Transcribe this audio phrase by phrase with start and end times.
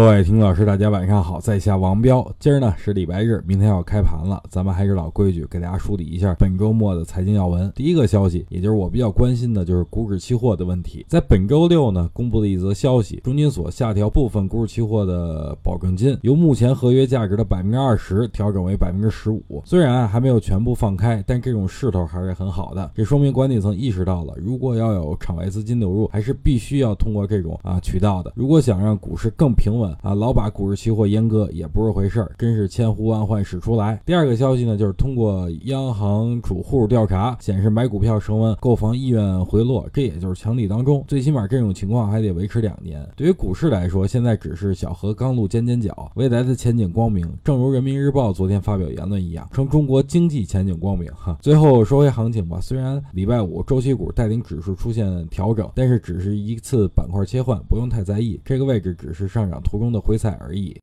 [0.00, 2.26] 各位听老师，大家晚上好，在下王彪。
[2.38, 7.70] 今儿呢是礼拜日，明天要开盘了，咱们还是老规矩，给大家梳理一下本周末的财经要闻。
[7.76, 11.04] 第一个消息，也就是我比较关心的，就是股指期货的问题。
[11.06, 19.62] 在本周六呢，公布了一则消息，中金所下调部分股指期货的保证金，由目前合约价值的百分之二十调整为百分之十五。
[19.66, 22.90] 虽然还没有全部放开，但这种势头还是很好的。
[22.94, 28.32] 这说明管理层意识到了，如果要有场外资金流入，还是必须要通过这种啊渠道的。
[28.34, 29.89] 如果想让股市更平稳。
[30.02, 34.00] 啊，老把股市期货阉割也不是回事儿，真是千呼万唤始出来。
[34.04, 41.04] 第二个消息呢，就是通过央行主户调查显示，买股票升温，购房意愿回落，这也就是强底当中。
[41.06, 43.06] 最起码这种情况还得维持两年。
[43.16, 47.26] 对于股市来说，现在只是小河刚露尖尖角，未来的前景光明。
[47.44, 51.10] 正如人民日报昨天发表言论一样，称中国经济前景光明。
[51.14, 52.60] 哈，最后说回行情吧。
[52.60, 58.40] 虽然礼拜五周期股带领指数出现调整，但是只是一次板块切换，不用太在意。
[58.44, 59.90] 这个位置只是上涨中。
[59.92, 60.76] 的回踩而已。